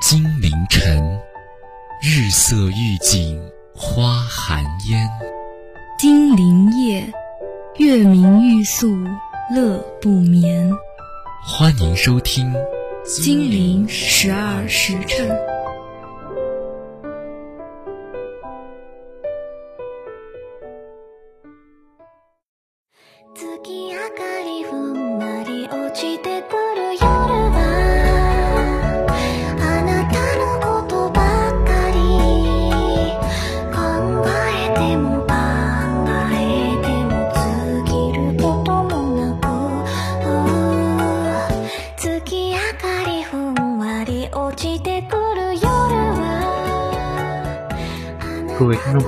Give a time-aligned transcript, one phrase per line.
[0.00, 1.20] 金陵晨，
[2.02, 3.38] 日色欲尽
[3.74, 5.06] 花含烟。
[5.98, 7.12] 金陵夜，
[7.76, 8.96] 月明欲宿
[9.54, 10.72] 乐不眠。
[11.46, 12.50] 欢迎收听
[13.22, 15.28] 《金陵十二时辰》。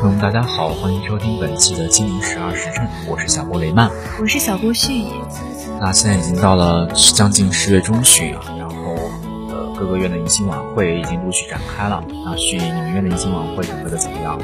[0.03, 3.89] 朋友们，大家好，欢迎收听本期的《金陵十二时辰》，我是小波雷曼，
[4.21, 5.13] 我是小波旭野。
[5.81, 8.97] 那现在已经到了将近十月中旬啊，然后
[9.49, 12.03] 呃各个院的迎新晚会已经陆续展开了。
[12.25, 14.37] 那旭野，你们院的迎新晚会准备的怎么样？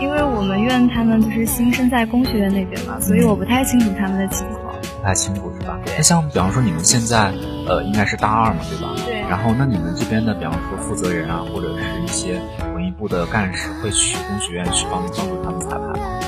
[0.00, 4.61] 因为我们院他们就是新生在工学院那边嘛，所以我不太清楚他们的情况。
[5.02, 5.76] 不太清楚是吧？
[5.96, 7.34] 那像比方说你们现在
[7.66, 8.94] 呃应该是大二嘛，对吧？
[9.04, 9.20] 对。
[9.28, 12.40] 然后那你们这边的比方说负责人啊，或者是一些
[12.72, 12.92] 文艺。
[12.92, 16.20] 部的干事会去工学院去帮帮助他们彩排吗？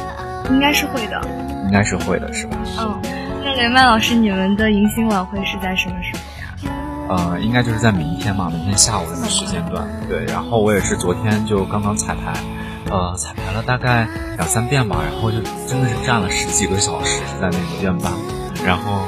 [0.51, 1.21] 应该是会的，
[1.67, 2.57] 应该是会的，是吧？
[2.81, 3.01] 嗯，
[3.45, 6.75] 那雷曼老师，你们的迎新晚会是在什么时候呀？
[7.11, 9.87] 呃，应该就是在明天嘛，明天下午的时间段。
[10.09, 12.33] 对，然后我也是昨天就刚刚彩排，
[12.91, 15.37] 呃，彩排了大概两三遍吧，然后就
[15.69, 18.11] 真的是站了十几个小时在那个院办，
[18.65, 19.03] 然后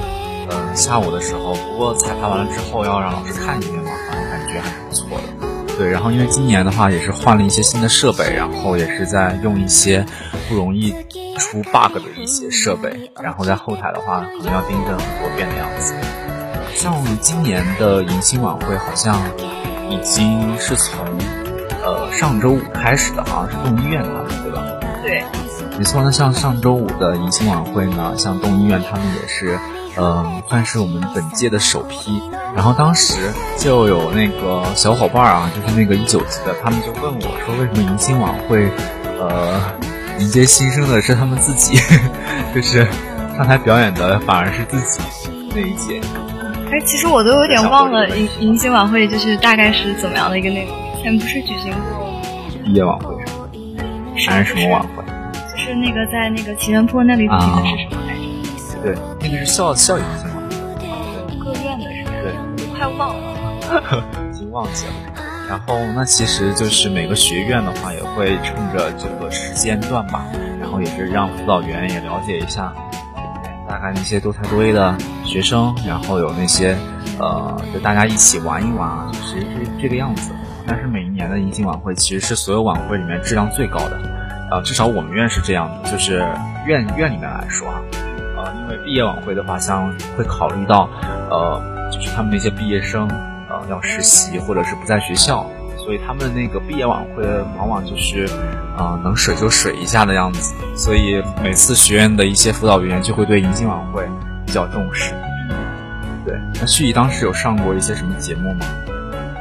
[0.50, 5.76] 呃下午的时候，不过彩排完了之后要让老师看一遍嘛，反正感觉还是不错的。
[5.78, 10.06] 对，然后因为今年的话也是换了一些新的设备，然后也是在用一些
[10.48, 10.90] 不容易
[11.38, 15.94] 出 bug 的一些设备，然后在后台的话可能要订正很多遍的样子。
[16.74, 19.18] 像今年的迎新晚会好像
[19.90, 20.98] 已经是从
[21.82, 24.62] 呃上周五开始的，好像是动医院他们对吧？
[25.02, 25.24] 对，
[25.78, 26.02] 没错。
[26.02, 29.58] 那像上周五的迎新晚会呢，像动医院他们也是。
[29.98, 32.20] 嗯，算是我们本届的首批。
[32.54, 38.70] 然后当时就有那个小伙伴啊，就是那个一九级的，他们就问我说，为什么迎新晚会，
[39.18, 39.58] 呃，
[40.18, 41.78] 迎接新生的是他们自己，
[42.54, 42.86] 就是
[43.38, 45.00] 上台表演的反而是自己
[45.54, 45.98] 那一届。
[46.70, 50.76] 哎，其实我都有点忘了迎迎新晚会就是大概是怎么样的一个内容。
[50.98, 52.06] 以前不是举行过
[52.62, 53.14] 毕业晚会？
[54.28, 55.02] 还是什么晚会？
[55.66, 58.82] 就是那个在那个祈源坡那里举行的是什么？
[58.84, 60.42] 对，那个是校校迎新嘛？
[61.44, 62.12] 各院的是吧？
[62.22, 64.92] 对，快忘了， 已经忘记了。
[65.48, 70.24] 然后那其实就是每个学院的话，也会趁着这个时间段吧，
[70.60, 72.72] 然后也是让辅导员也了解一下，
[73.68, 76.76] 大概那些多才多艺的学生，然后有那些
[77.18, 79.46] 呃，就大家一起玩一玩啊，就是是
[79.82, 80.30] 这个样子。
[80.64, 84.00] 但是每一年的迎新晚会，其实是所有晚会里面质量最高的，
[84.50, 86.18] 呃，至少我们院是这样的，就是
[86.66, 87.80] 院院里面来说啊。
[88.36, 90.88] 呃因为毕业晚会的话，像会考虑到，
[91.30, 93.08] 呃，就是他们那些毕业生，
[93.48, 95.46] 呃，要实习或者是不在学校，
[95.78, 97.24] 所以他们那个毕业晚会
[97.56, 98.28] 往往就是，
[98.76, 100.54] 呃，能水就水一下的样子。
[100.76, 104.06] 所以每次学院的一些辅导员就会对迎新晚会
[104.44, 105.14] 比较重视。
[106.24, 108.66] 对，那旭怡当时有上过一些什么节目吗？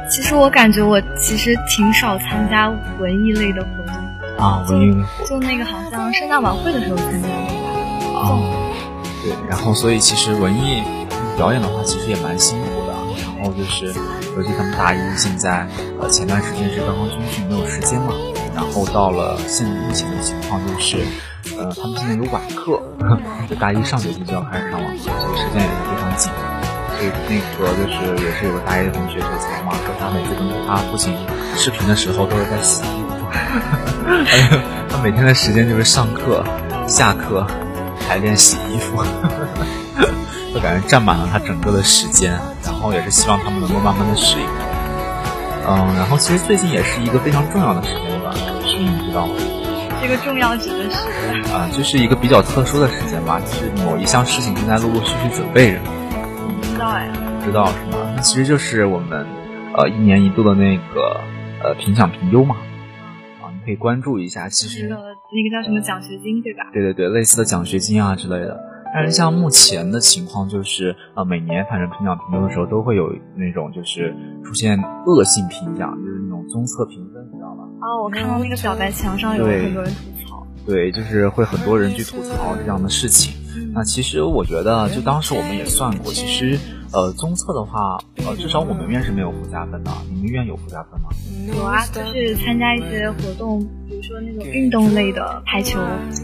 [0.08, 3.94] 其实我感觉我其实挺少参加文艺类的活动
[4.38, 8.38] 啊，文艺就那个好像圣诞晚会的时候参加过啊。
[9.22, 10.82] 对，然后所以其实文艺
[11.36, 12.94] 表演的话，其实也蛮辛苦的。
[13.36, 13.86] 然后就是，
[14.36, 15.66] 尤其他们大一现在，
[16.00, 18.12] 呃，前段时间是刚刚军训，没有时间嘛。
[18.54, 20.98] 然后到了现目前的情况就是，
[21.58, 22.80] 呃，他们现在有晚课，
[23.48, 26.32] 就大一上学期就要开始上晚课，所以时间也是非常紧。
[26.96, 31.12] 所以那个就是也是有个大一的同学吐槽嘛，说他每次跟他父亲
[31.54, 33.05] 视频的时候都是在洗衣服，
[34.88, 36.44] 他每天的时间就是上课、
[36.86, 37.46] 下课。
[38.08, 39.02] 排练洗衣服，
[40.54, 44.46] 就感觉占满了他整个的时间，然后也是希望他们能够慢慢的适应。
[45.66, 48.32] 嗯，然后其实最近也是一个非常重要的时间段，
[48.64, 49.34] 是你知道吗？
[50.00, 51.52] 这个重要指的是？
[51.52, 55.80] 啊，就是一个比较特殊的时间吧，就是某一项事情正在陆陆续续准备着。
[56.60, 57.08] 不知道哎。
[57.40, 58.12] 不知道是吗？
[58.14, 59.26] 那其实就是我们
[59.76, 61.20] 呃一年一度的那个
[61.60, 62.54] 呃评奖评优嘛。
[63.66, 66.70] 可以关注一下，其实那个那个叫什么奖学金，对吧？
[66.72, 68.56] 对对对，类似的奖学金啊之类的。
[68.94, 74.14] 但是像目前的情况，就是呃，每年反正评奖评优的时候，都会有那种就是
[74.44, 77.64] 出现恶性评奖，就是那种综测评分，你知道吗？
[77.80, 80.46] 啊，我看到那个表白墙上有很多人吐槽。
[80.64, 83.34] 对，就是会很多人去吐槽这样的事情。
[83.74, 86.56] 那其实我觉得，就当时我们也算过，其实。
[86.96, 89.90] 呃，综测的话，呃，至少我们院是没有附加分的。
[90.10, 91.10] 你们院有附加分吗？
[91.54, 95.78] 有啊，就是参加一些活动，比如说那种运动类的排球，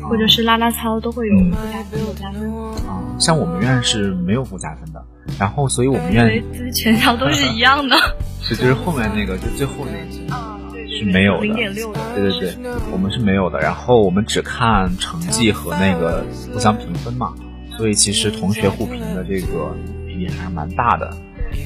[0.08, 2.50] 或者是拉拉操，都会有附加分、有加分。
[2.88, 5.04] 啊，像我们院是没有附加分的。
[5.38, 7.94] 然后，所以我们院就是全校都是一样的。
[8.40, 11.42] 是，就是后面那个，就最后那个是没有的。
[11.42, 12.00] 零点六的。
[12.14, 13.60] 对对对，我们是没有的。
[13.60, 17.34] 然后我们只看成绩和那个互相评分嘛。
[17.76, 19.74] 所以其实同学互评的这个
[20.22, 21.10] 也还是蛮大的。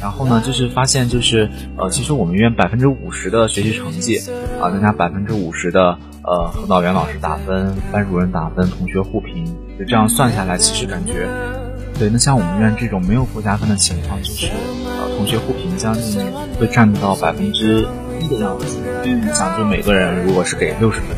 [0.00, 4.18] 然后呢，就是发现就是呃，其实我们院百分之五十的学习成绩
[4.60, 9.44] 啊，再加百分之五十的呃辅导员老师打分、班主任打分、同学互评，
[9.78, 11.28] 就这样算下来，其实感觉
[12.00, 12.10] 对。
[12.10, 16.20] 那像我们院这种没有附加分的情况，就是呃同学互评将近
[16.58, 17.86] 会占到百分之
[18.20, 18.80] 一的样子。
[19.04, 21.16] 你想，就每个人如果是给六十分，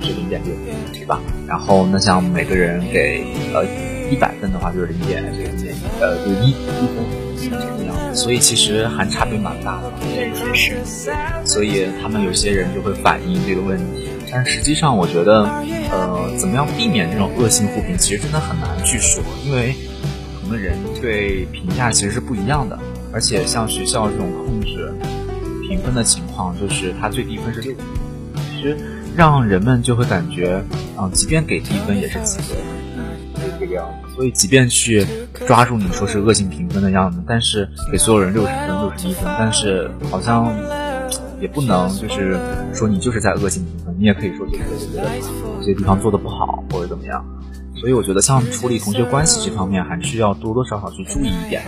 [0.00, 0.52] 是零点六，
[0.92, 1.20] 对吧？
[1.46, 3.24] 然后那像每个人给
[3.54, 3.93] 呃。
[4.10, 7.04] 一百分的话就是零点零点呃，就一一分
[7.40, 9.92] 这个样子，所以其实还差别蛮大的。
[10.00, 10.76] 对，确实。
[11.44, 15.44] 所以他们有些人就会反映这个问题，但实际上我觉得，
[15.90, 19.74] 呃，怎么样避免这种恶性互评，其实真的很难去说，因为
[20.40, 22.78] 不同的人对评价其实是不一样的。
[23.12, 24.92] 而且像学校这种控制
[25.68, 27.72] 评分的情况，就是它最低分是六，
[28.50, 28.76] 其实
[29.16, 30.60] 让人们就会感觉，
[30.98, 32.56] 嗯，即便给低分也是及格。
[34.14, 35.06] 所以即便去
[35.46, 40.54] 抓住你说是恶性评分的样子，但是给所有人六十分、六十一分，但是好像
[41.40, 42.38] 也不能就是
[42.72, 45.08] 说你就是在恶性评分，你也可以说就是觉得
[45.56, 47.24] 有些地方做的不好或者怎么样。
[47.76, 51.62] 所以我觉得像处理同学关系这方面，还是要多多少少去注意一点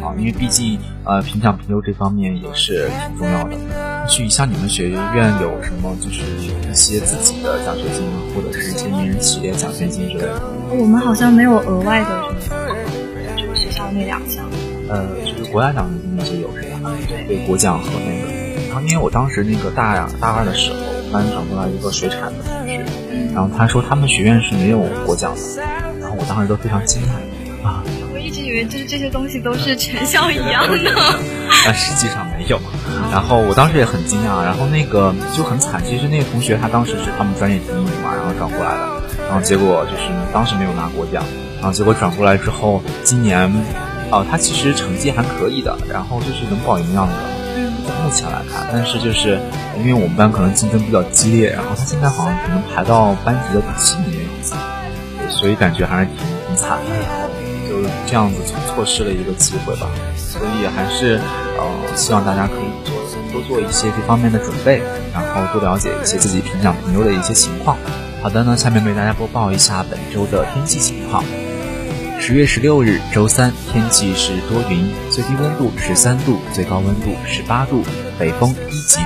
[0.00, 3.50] 啊，因为毕竟呃评奖评优这方面也是挺重要的。
[4.08, 10.40] 去像你们学院有什么就是一些自己的奖学金，或者是一些名人企业奖学金之类的？
[10.70, 12.08] 我们好像没有额外的
[12.40, 12.74] 什么，
[13.36, 14.44] 这个学校那两项。
[14.88, 16.90] 呃，就是国家奖学金那些有是吧？
[17.28, 18.38] 对，国奖和那个。
[18.68, 20.78] 然后因为我当时那个大大二的时候，
[21.12, 22.84] 班转过来一个水产的同学。
[23.34, 25.62] 然后他说他们学院是没有国奖的，
[26.00, 27.84] 然后我当时都非常惊讶啊！
[28.28, 30.78] 我一直以为就是这些东西都是全校一样的，
[31.64, 32.60] 但 实际上没有。
[33.10, 35.82] 然后我当时也很惊讶，然后那个就很惨。
[35.82, 41.24] 其实那个同学他当时是他们专业第一名嘛，然后转过来的，然后结果就是当时没有拿国奖，
[41.56, 43.50] 然后结果转过来之后，今年，
[44.10, 47.14] 呃，他其实成绩还可以的，然后就是能保营养的。
[48.04, 49.40] 目前来看，但是就是
[49.78, 54.20] 因为我们班可能竞争比较激烈，然后他现在好像可能排到班级的第七名，
[55.30, 57.27] 所以感觉还是挺挺惨的，就
[58.08, 59.88] 这样子错失了一个机会吧。
[60.16, 61.20] 所以还是
[61.58, 62.94] 呃希望大家可以做
[63.32, 64.82] 多做一些这方面的准备，
[65.12, 67.76] 然后多了解一些自己评奖评优的一些情况。
[68.22, 71.22] 好的，呢，下面为大家播报一下本周的天气情况。
[72.20, 77.84] 十月十六日，周三，天气是多云，最低温度十三度，最高温度十八度，
[78.18, 78.98] 北风一级。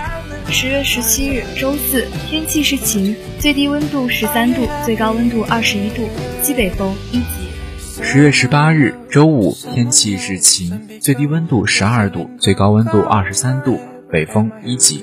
[0.48, 6.08] 十月十七日，周四，天气是晴，最低温度十三度，最高温度二十一度，
[6.42, 7.41] 西北风一级。
[8.02, 15.02] 十月十八日，周五，天气是晴，最低温度十二度，最高温度二十三度，北风一级。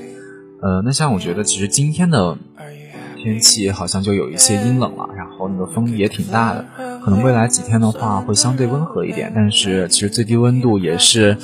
[0.61, 2.37] 呃，那像我觉得，其实今天的。
[3.21, 6.65] 天气好像就有一些阴冷了，然后那个风也挺大的，
[7.03, 11.35] 可能未来几天的话会相对温和一点，但是其实最低温度也是，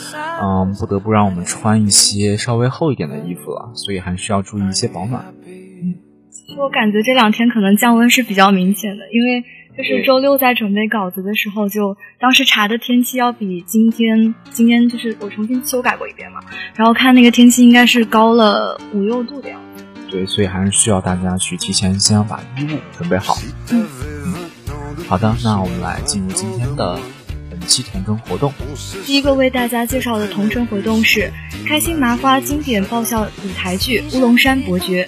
[0.41, 5.25] 嗯，不得不让我们穿一些稍微厚一点的衣服了，所以还是要注意一些保暖。
[5.45, 5.99] 嗯，
[6.31, 9.43] 其实我感觉这两天可能降温是比较明显的，因为
[9.77, 16.39] 就是周六在准备稿子的时候，就当时查的天气要比今天，今天就是我重新修改过一遍嘛，
[16.75, 19.83] 然后看那个天气应该是高了五六度的样子。
[20.09, 23.35] 对，所以还是需要大家去提前先把衣物准备好。
[23.71, 23.85] 嗯
[24.25, 24.33] 嗯，
[25.09, 26.97] 好的，那我们来进入今天的
[27.49, 28.53] 本期童真活动。
[29.05, 31.29] 第一个为大家介绍的同城活动是
[31.67, 35.05] 开心麻花经典爆笑舞台剧《乌龙山伯爵》，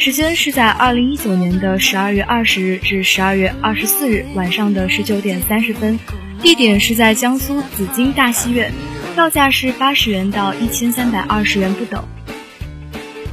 [0.00, 6.00] 时间是在二零一九年的十二月二十日至十二月二十四日晚上的十九点三十分，
[6.40, 8.72] 地点是在江苏紫金大戏院，
[9.12, 12.02] 票价是八十元到一千三百二十元不等。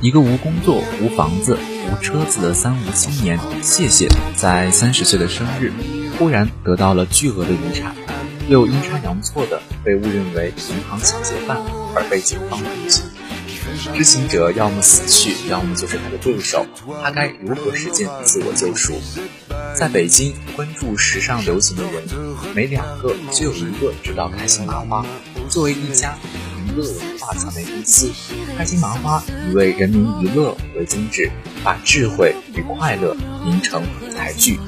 [0.02, 1.58] 一个无工作、无房子、
[1.90, 5.72] 无车子的三无青年，谢谢，在三十岁的生日，
[6.20, 7.96] 忽然得到了巨额的遗产，
[8.50, 11.58] 又阴差阳错的被误认为银行抢劫犯
[11.96, 13.04] 而被警方通缉。
[13.96, 16.66] 知情者要么死去，要么就是他的对手，
[17.04, 19.00] 他该如何实现自我救赎？
[19.76, 22.04] 在北京，关注时尚流行的人，
[22.56, 25.06] 每两个就有一个知道开心麻花。
[25.50, 26.18] 作为一家。
[26.68, 28.12] 娱乐文化传媒公司
[28.58, 31.32] 开心麻花以为人民娱乐为宗旨，
[31.64, 33.16] 把智慧与快乐
[33.46, 34.60] 凝成舞台剧。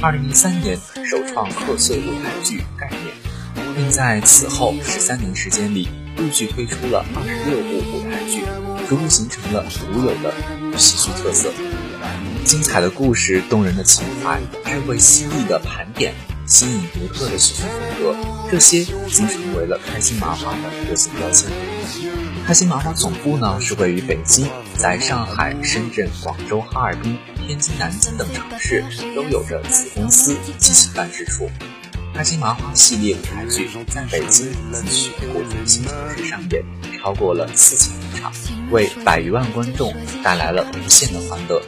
[0.00, 5.88] 二零一三年首创贺岁舞台剧概念，并在此后十三年时间里，
[6.20, 8.42] 陆续推出了二十六部舞台剧，
[8.86, 10.34] 逐步形成了独有的
[10.76, 11.50] 喜剧特色。
[12.44, 16.12] 精彩的故事、动人的情怀、智慧犀利的盘点、
[16.46, 17.72] 新颖独特的喜剧风
[18.02, 18.16] 格，
[18.50, 21.50] 这些已经成为了开心麻花的核心标签。
[22.46, 24.46] 开心麻花总部呢是位于北京，
[24.76, 28.84] 在上海、深圳、广州、哈尔滨、天津、南京等城市
[29.14, 31.48] 都有着子公司及其办事处。
[32.14, 34.52] 开心麻花系列舞台剧在北京
[34.84, 36.62] 及全国中心城市上演，
[36.98, 38.30] 超过了四千场，
[38.70, 41.62] 为百余万观众带来了无限的欢乐。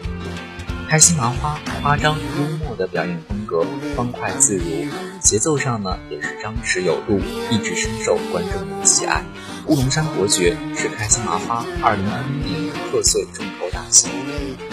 [0.90, 3.64] 开心麻花夸张幽默的表演风格，
[3.96, 7.18] 欢快自如，节奏上呢也是张弛有度，
[7.50, 9.25] 一直深受观众的喜爱。
[9.66, 14.09] 乌龙山伯爵是开心麻花二零二一年贺岁重头大戏，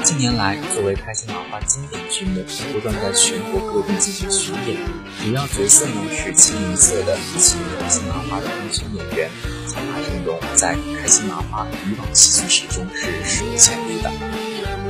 [0.03, 2.43] 近年来作为开心麻花经典剧目，
[2.74, 4.77] 不断在全国各地进行巡演，
[5.24, 9.29] 主要角色呢是清一色的新开心麻花的明星演员，
[9.67, 14.12] 强大阵容在开心麻花以往戏剧史中是史无前例的。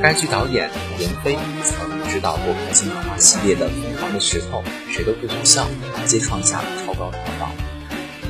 [0.02, 5.68] 该剧导演闫飞曾指导过开心麻花系列的《疯狂的石头》，谁都不许笑，
[6.06, 7.69] 皆创下了超高票房。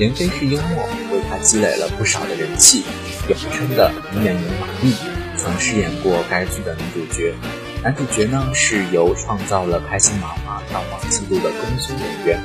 [0.01, 2.85] 闫飞是幽默，为他积累了不少的人气。
[3.29, 4.95] 有称的女演员马丽
[5.37, 7.35] 曾饰演过该剧的女主角，
[7.83, 12.41] 男主角呢是由创造了开心麻花票房纪录的功勋演员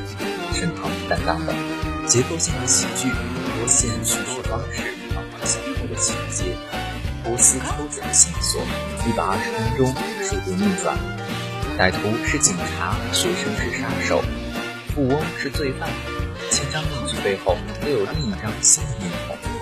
[0.53, 1.53] 沈腾担当的。
[2.05, 4.81] 结构性的喜剧，多线叙事方式，
[5.15, 6.57] 环环相扣的情节。
[7.23, 8.61] 波斯抽检线索，
[9.07, 10.97] 一百二十分钟速度逆转。
[11.79, 14.21] 歹徒是警察，学生是杀手，
[14.93, 15.87] 富翁是罪犯。
[16.51, 19.54] 千张面背后都有另一张新面孔。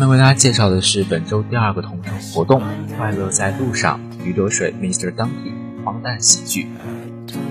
[0.00, 2.62] 下面为大家介绍的是本周第二个同城活动——
[2.96, 5.14] 快乐在路上，于得水 Mr.
[5.14, 5.52] Donkey
[5.84, 6.68] 荒诞喜剧。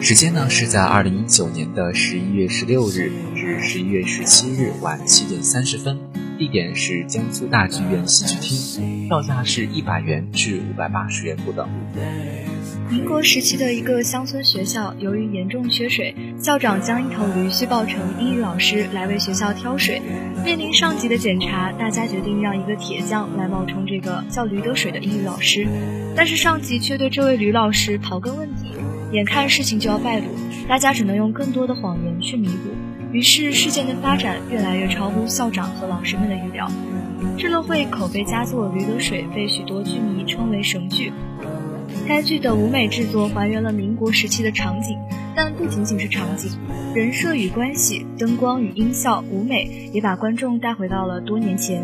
[0.01, 5.99] 时间呢是在二零一九年的十一月十六日至十一月十七日晚七点三十分，
[6.39, 11.67] 地点是江苏大剧院戏剧厅，票价是一百元至五百八十元不等。
[12.89, 20.01] 民国时期的一个乡村学校，由于严重缺水，校长将一头驴虚报成英语老师来为学校挑水。
[20.45, 25.67] 面临上级的检查，大家决定让一个铁匠来冒充这个叫驴得水的英语老师。
[26.15, 28.71] 但是上级却对这位驴老师刨根问底，
[29.11, 30.27] 眼看事情就要败露，
[30.69, 32.69] 大家只能用更多的谎言去弥补。
[33.11, 36.69] 于是事件的发展越来越超乎校长和老师们的预料。
[37.37, 41.11] 智乐会口碑佳作《驴得水》被许多剧迷称为神剧。
[42.07, 44.97] 该剧的舞美制作还原了民国时期的场景，
[45.35, 46.51] 但不仅仅是场景，
[46.93, 51.81] 人设与关系、灯光与音效、舞美也把观众带回到了多年前。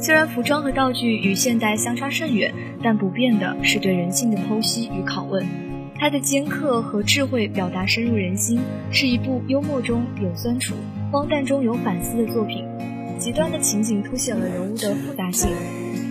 [0.00, 5.44] 虽然服装和道具与现代相差甚远，但不变的是对人性的剖析与拷问。
[6.00, 8.60] 它的尖刻和智慧表达深入人心，
[8.92, 10.74] 是一部幽默中有酸楚、
[11.10, 12.64] 荒诞中有反思的作品。
[13.18, 15.50] 极端的情景凸显了人物的复杂性。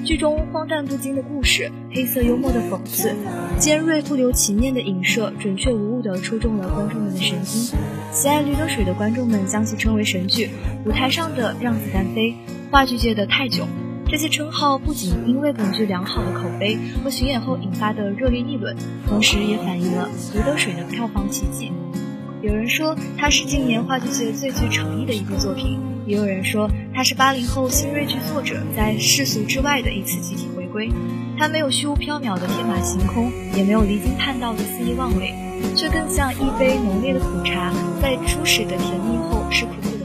[0.03, 3.15] 剧中荒诞不经的故事，黑色幽默的讽刺，
[3.57, 7.77] 尖锐不留情面的影射，准确无误地戳中了观众们的神经。
[8.11, 10.49] 喜爱驴得水的观众们将其称为神剧。
[10.85, 12.35] 舞台上的让子弹飞，
[12.71, 13.67] 话剧界的泰囧，
[14.09, 18.73] 这些称号不仅因为本剧良好的口碑和巡演后引发的热烈议论，
[19.05, 21.71] 同时也反映了驴得水的票房奇迹。
[22.41, 30.89] 有人说它是今年话剧界最具诚意的一部作品，也有人说它是八零后新锐剧作者在世俗之外的一次集体回归。
[31.37, 35.33] 它没有虚无缥缈的天马行空，也没有离经叛道的肆意妄为，
[35.75, 39.89] 却更像一杯浓烈的苦茶，在初始的甜蜜后是苦苦。《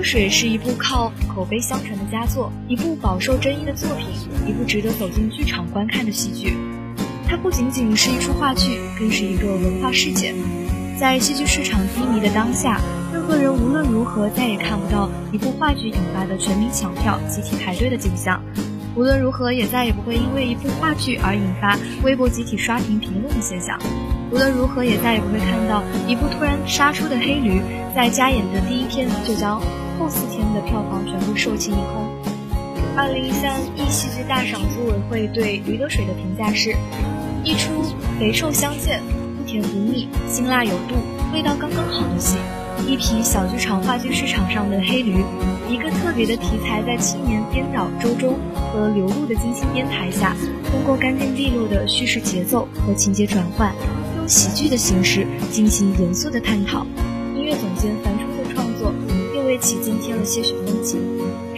[0.00, 4.08] 驴得水》是一部靠口碑相传的佳作，一部饱受争议的作品，
[4.48, 6.56] 一部值得走进剧场观看的戏剧。
[7.28, 10.34] 它不仅仅是一出话剧，更是一个文化事件。
[10.98, 12.80] 在戏剧市场低迷的当下，
[13.12, 18.40] 任何人无论如何再也看不到一部话剧引发的全民抢票、集体排队的景象；
[18.96, 23.76] 无论如何也再也不会因为一部话剧而引发微博集体刷屏评论的现象；
[24.32, 27.60] 无论如何也再也不会看到一部突然杀出的黑驴，
[27.94, 29.60] 在加演的第一天就将
[30.10, 32.10] 四天的票房全部售罄一空。
[32.96, 36.74] 二零一三一戏剧大赏组委会对《驴得水》的评价是：
[37.44, 37.82] 一出
[38.18, 39.00] 肥瘦相间。
[39.38, 40.94] 不甜不腻，辛辣有度，
[41.32, 42.36] 味道刚刚好的戏。
[42.86, 45.24] 一匹小剧场话剧市场上的黑驴，
[45.68, 50.36] 一个特别的题材，在青年编导周中和刘露的精心编排下，
[50.70, 53.74] 通过干净利落的叙事节奏和情节转换，
[54.16, 56.86] 用喜剧的形式进行严肃的探讨。
[57.34, 58.29] 音乐总监樊初的创作，又为
[59.60, 61.00] 其增添了些许风情。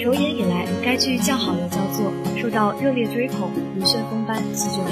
[0.02, 4.84] 首演以来，该剧较好的交作受到热烈追捧，如旋风般席卷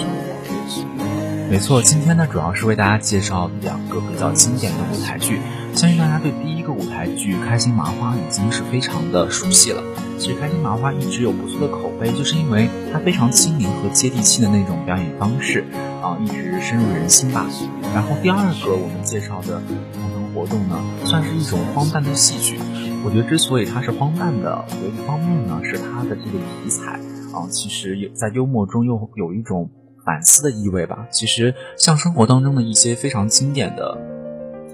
[0.68, 1.06] 全国。
[1.50, 5.40] 没错，今天呢主要是为大家介绍两个比较经典的舞台剧。
[5.74, 9.82] 相信大家对第一个舞台剧《开心麻花》已经是非常的熟悉了。
[10.18, 15.64] 其实《开心麻花》一直有不错的口碑，就是因为它非常亲民和接地气的那种表演方式
[16.02, 17.46] 啊，一直深入人心吧。
[17.94, 19.62] 然后第二个我们介绍的
[20.34, 22.58] 活动呢，算是一种荒诞的戏剧。
[23.04, 26.92] 我觉得之所以它是荒诞的，有一方面呢是它的这个题材
[27.32, 29.70] 啊，其实有在幽默中又有一种。
[30.02, 31.06] 反思的意味吧。
[31.10, 33.98] 其实，像生活当中的一些非常经典的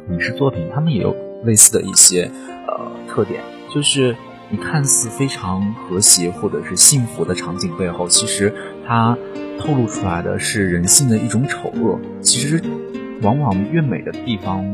[0.08, 2.30] 影视作品，他们也有类似的一些
[2.68, 3.42] 呃特点，
[3.74, 4.16] 就是
[4.50, 8.54] 你看似非常和谐或者是幸福的场景背后，其实
[8.86, 9.18] 它
[9.58, 11.98] 透露出来的是人性的一种丑恶。
[12.22, 12.62] 其实，
[13.20, 14.64] 往往越美的地方，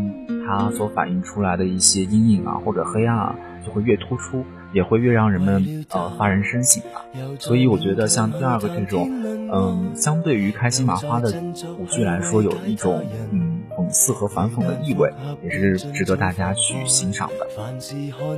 [0.46, 4.44] 它所反映出来的一些阴影啊或者黑暗啊，就会越突出。
[4.74, 7.04] 也会越让人们呃发人深省吧，
[7.38, 9.06] 所以我觉得像第二个这种，
[9.52, 11.30] 嗯，相对于开心麻花的
[11.78, 15.12] 舞剧来说，有一种嗯讽刺和反讽的意味，
[15.44, 17.46] 也是值得大家去欣赏的。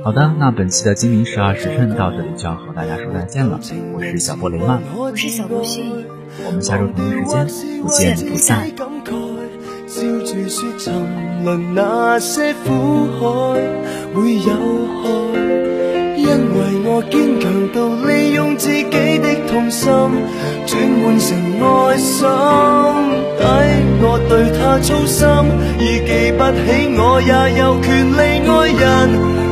[0.03, 3.57] 好的，那本期的精灵十二时辰到这里就要和大家说再见了，
[3.93, 5.83] 我是小波雷曼，我是小波旭，
[6.45, 7.47] 我们下周同一时间
[7.81, 9.34] 不见不散。
[9.95, 10.93] 笑住说沉
[11.45, 13.23] 沦那些苦海
[14.13, 14.51] 会有
[14.99, 15.03] 害
[16.17, 18.83] 因为我坚强到利用自己
[19.19, 19.89] 的痛心
[20.67, 22.27] 转换成爱心，
[23.39, 23.41] 抵
[24.01, 25.23] 我对他操心，
[25.79, 28.19] 已记不起我也有权利
[28.51, 28.83] 爱人。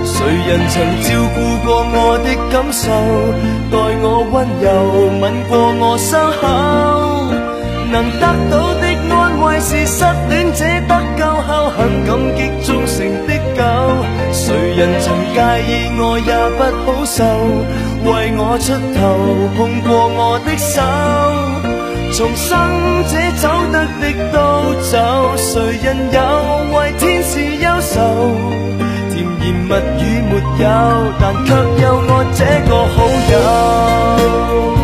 [0.04, 0.14] 谁
[0.46, 2.84] 人曾照顾过我的感受，
[3.72, 3.74] 待
[4.04, 4.68] 我温柔
[5.22, 6.44] 吻过我伤口，
[7.94, 8.84] 能得到的
[9.54, 13.62] 安慰是失恋者得救后很感激忠诚的狗。
[14.32, 15.38] 谁人曾介
[15.70, 17.24] 意我也不好受，
[18.04, 19.00] 为我出头
[19.56, 19.88] 碰过
[20.18, 20.82] 我的手，
[22.18, 22.50] 重生
[23.08, 24.36] 者走得的都
[24.90, 26.18] 走，谁人有
[26.76, 27.94] 为天使忧愁？
[29.12, 29.70] 甜言蜜
[30.02, 30.66] 语没有，
[31.20, 32.98] 但却有我这个好
[33.32, 34.83] 友。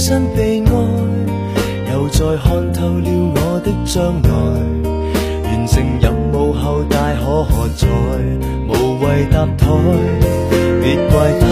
[0.00, 0.72] 身被爱，
[1.92, 4.30] 又再看透了我的将来。
[5.44, 7.86] 完成任务后大可喝彩，
[8.66, 9.66] 无谓搭台。
[10.80, 11.44] 别怪他，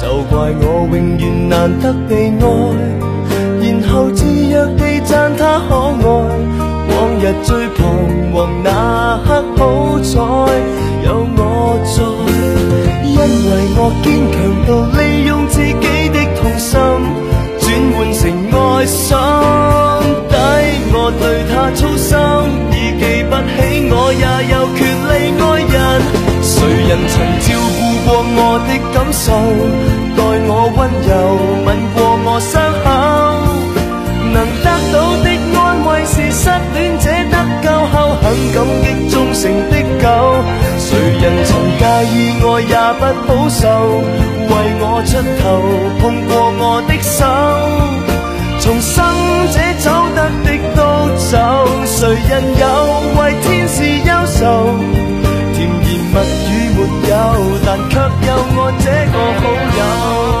[0.00, 2.40] 就怪我永远难得被爱。
[3.60, 6.08] 然后自若地赞他可爱。
[6.94, 7.80] 往日最彷
[8.32, 10.10] 徨那刻，好彩
[11.04, 11.40] 有我
[11.90, 11.98] 在，
[13.04, 16.40] 因为我坚强到利用自己的痛。
[16.58, 16.78] 心
[18.86, 19.16] 心，
[20.28, 20.34] 底
[20.92, 22.10] 我对他操心，
[22.72, 23.56] 已记不起
[23.90, 25.74] 我也有权利爱人。
[26.42, 26.54] 谁
[26.88, 27.46] 人曾照
[27.78, 29.24] 顾过我的感受，
[30.16, 30.18] 待
[30.48, 31.10] 我温柔
[31.64, 32.86] 吻过我伤口，
[34.32, 36.42] 能得到的安慰是失
[36.74, 39.40] 恋者得救后很感激忠诚
[39.70, 40.04] 的狗。
[40.78, 40.88] 谁
[41.20, 43.62] 人曾介意爱也不好受？
[44.48, 45.44] 为我出头，
[46.00, 47.22] 碰过我的手，
[49.52, 50.80] 这走得的都
[51.30, 51.36] 走，
[51.84, 52.64] 谁人有
[53.20, 54.40] 为天使忧愁？
[55.52, 56.16] 甜言蜜
[56.48, 56.76] 语没
[57.10, 57.12] 有，
[57.64, 59.42] 但却有我这个好
[59.78, 60.31] 友。